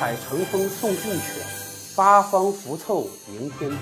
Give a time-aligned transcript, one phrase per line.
[0.00, 1.44] 海乘风送骏犬，
[1.94, 3.78] 八方福凑迎天蓬。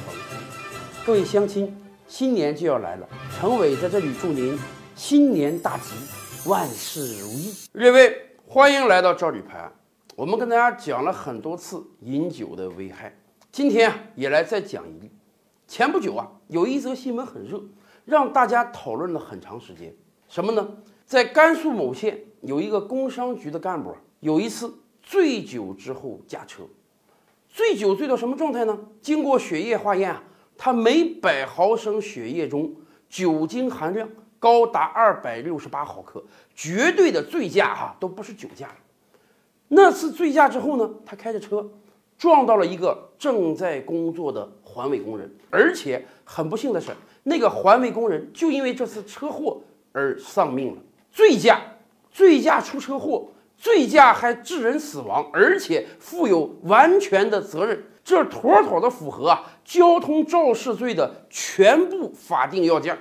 [1.06, 1.72] 各位乡亲，
[2.08, 3.08] 新年就要来了，
[3.38, 4.58] 陈伟在这里祝您
[4.96, 5.94] 新年大吉，
[6.50, 7.54] 万事如意。
[7.74, 9.72] 列位，欢迎来到赵吕盘。
[10.16, 13.16] 我们跟大家讲了很多次饮酒的危害，
[13.52, 15.12] 今天也来再讲一例。
[15.68, 17.62] 前不久啊，有一则新闻很热，
[18.04, 19.94] 让大家讨论了很长时间。
[20.26, 20.68] 什么呢？
[21.06, 26.64] 在甘肃某县有一个工商局的干部，有一次醉酒之后驾车，
[27.48, 28.78] 醉酒醉到什么状态呢？
[29.00, 30.22] 经过血液化验啊，
[30.56, 32.74] 他每百毫升血液中
[33.08, 36.22] 酒精含量高达二百六十八毫克，
[36.54, 38.68] 绝对的醉驾啊，都不是酒驾。
[39.68, 41.70] 那次醉驾之后呢，他开着车
[42.16, 46.90] 撞到了一个正在工作的环卫工人，而且很不幸的是，
[47.22, 49.60] 那个环卫工人就因为这次车祸
[49.92, 50.82] 而丧命了。
[51.10, 51.60] 醉驾，
[52.10, 62.96] 醉驾出车祸，醉驾还致人死亡，而且负有完全的责任，这妥妥的符合啊交通肇事罪的全部法定要件。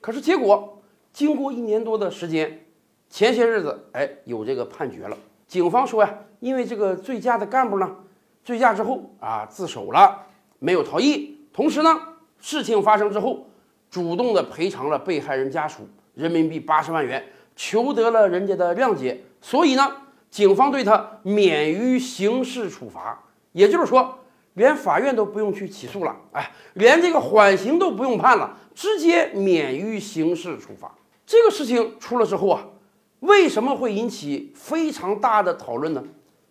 [0.00, 0.82] 可是结果，
[1.12, 2.66] 经过一年多的时间，
[3.10, 5.16] 前些日子，哎，有这个判决了。
[5.46, 7.94] 警方说呀，因为这个醉驾的干部呢，
[8.42, 10.26] 醉驾之后啊自首了，
[10.58, 11.94] 没有逃逸，同时呢，
[12.40, 13.46] 事情发生之后，
[13.90, 17.22] 主动的赔偿了被害人家属人民币八十万元，
[17.56, 19.96] 求得了人家的谅解，所以呢，
[20.30, 24.18] 警方对他免于刑事处罚，也就是说，
[24.54, 30.94] 连法院都不用去起诉了，哎，连这个缓刑都不用判了，直接免于刑事处罚。
[31.26, 32.66] 这个事情出了之后啊。
[33.20, 36.04] 为什么会引起非常大的讨论呢？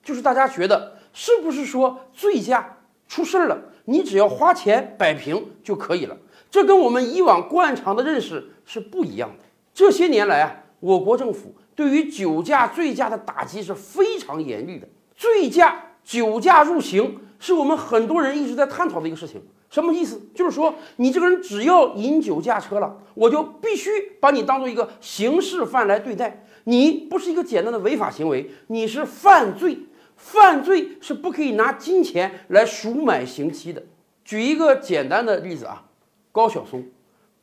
[0.03, 6.17] 就是大家觉得是不是说醉驾出事儿了，你只要花钱摆平就可以了？
[6.49, 9.45] 这跟我们以往惯常的认识是不一样的。
[9.71, 14.85] 这些年来啊，我国政府对于酒驾、醉驾的打击是非常严厉的。
[15.15, 19.41] 醉驾、酒驾入刑是我们很多人一直在探讨的一个事情。
[19.69, 20.21] 什么意思？
[20.35, 23.89] 就是说，你这个人只要饮酒驾车了，我就必须
[24.19, 26.45] 把你当做一个刑事犯来对待。
[26.65, 29.79] 你不是一个简单的违法行为，你是犯罪。
[30.17, 33.81] 犯罪是不可以拿金钱来赎买刑期的。
[34.25, 35.85] 举一个简单的例子啊，
[36.33, 36.83] 高晓松。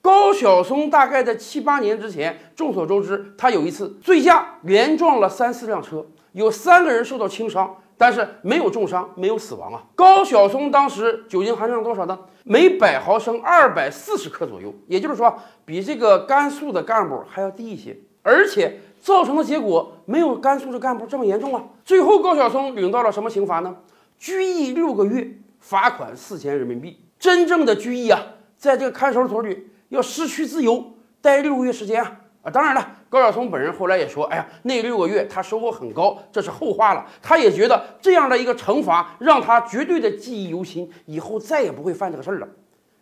[0.03, 7.77] 高晓松大概在七八年之前，众所周知，他有一次醉驾连撞了三四辆车，有三个人受到轻伤。
[7.99, 9.83] 但是没有重伤，没有死亡啊！
[9.95, 12.19] 高晓松当时酒精含量多少呢？
[12.45, 17.95] 每百毫升二百四十克左右，也就是说，比这个甘肃的干部还要低一些。
[18.23, 21.63] 而且造成的结果没有甘肃的干部这么严重啊！
[21.85, 23.77] 最后高晓松领到了什么刑罚呢？
[24.19, 27.05] 拘役六个月，罚款四千人民币。
[27.19, 28.19] 真正的拘役啊，
[28.57, 32.17] 在这个看守所里要失去自由，待六个月时间啊！
[32.43, 37.05] 啊，当然了，高晓松本人后来也说：“哎呀，那六个月他收获很高，这是后话了。
[37.21, 42.49] 他也觉得这样的一个惩罚让他绝对的记忆犹新，以后再也不会犯这个事儿了。”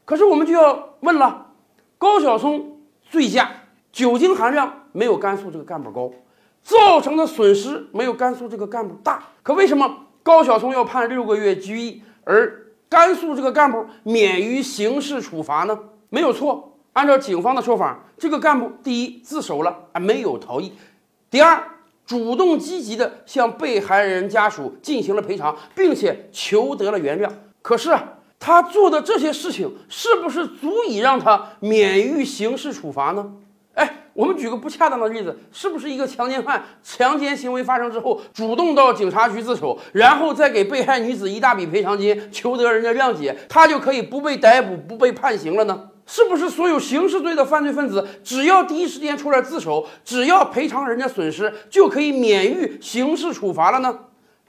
[0.04, 1.52] 可是我们就要问了：
[1.98, 3.48] 高晓松醉驾，
[3.92, 6.10] 酒精含量没有甘肃这个干部高，
[6.62, 15.78] 造成的损失没有甘肃这个干部大，可为什么高晓松要判六个月拘役，而甘肃这个干部免于刑事处罚呢？
[16.08, 16.77] 没有错。
[16.98, 20.72] 按照警方的说法，这个干部第一自首了啊，没有逃逸；
[21.30, 21.62] 第二，
[22.04, 27.30] 主动积极的向被害人家属进行了赔偿，并且求得了原谅。
[27.62, 28.02] 可是啊，
[28.40, 33.30] 他做的这些事情是不是足以让他免于刑事处罚呢？
[33.74, 45.90] 哎，我们举个不恰当的例子，是不是一个强奸犯强奸行为发生之后，主动到警察局自首，然后再给被害女子一大笔赔偿金，求得人家谅解，他就可以不被逮捕、不被判刑了呢？
[46.10, 53.96] 是不是所有刑事罪的犯罪分子，只要第一时间出来自首，只要赔偿人家损失，就可以免于刑事处罚了呢？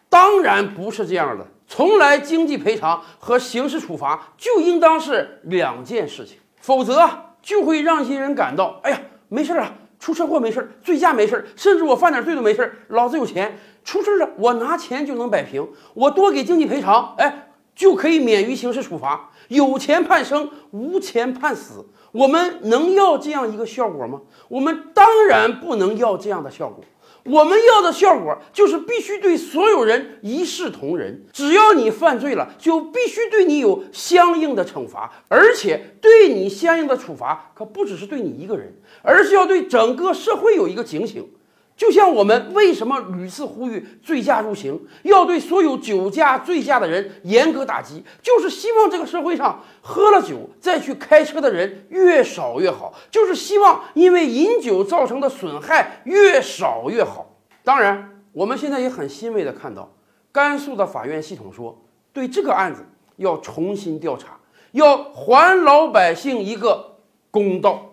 [0.08, 1.46] 当然不是这样的。
[1.68, 7.08] 从来经济赔偿和刑事处罚就应当是两件事情，否则
[7.42, 9.70] 就会让一些人感到，哎呀，没事啊，
[10.00, 17.48] 出车祸没事，醉驾没事，甚至我犯点罪都没事，老子有钱，出事了我拿钱就能摆平，我多给经济赔偿，哎。
[17.76, 21.86] 就可以免于刑事处罚，有钱判生，无钱判死。
[22.12, 24.22] 我们能要这样一个效果吗？
[24.48, 26.84] 我们当然不能要这样的效果。
[27.26, 38.74] 我们要的效果就是必须对所有人一视同仁，只要你犯罪了，就必须对你有相应的惩罚，而且对你相应的处罚可不只是对你一个人，
[39.04, 41.30] 而是要对整个社会有一个警醒。
[41.80, 57.38] 就像我们为什么屡次呼吁醉驾入刑，要对所有酒驾、醉驾的人严格打击，就是希望这个社会上喝了酒再去开车的人越少越好，就是希望因为饮酒造成的损害越少越好。
[57.64, 59.90] 当然，我们现在也很欣慰的看到，
[60.34, 62.86] 甘肃的法院系统说，对这个案子
[63.16, 64.38] 要重新调查，
[64.74, 66.98] 要还老百姓一个
[67.32, 67.86] 公道。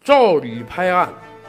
[0.00, 1.12] 照理拍案，